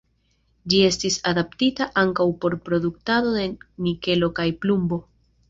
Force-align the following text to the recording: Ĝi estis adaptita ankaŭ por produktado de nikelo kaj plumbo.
Ĝi 0.71 0.77
estis 0.85 1.17
adaptita 1.31 1.87
ankaŭ 2.05 2.27
por 2.47 2.57
produktado 2.71 3.35
de 3.37 3.45
nikelo 3.89 4.33
kaj 4.43 4.49
plumbo. 4.65 5.01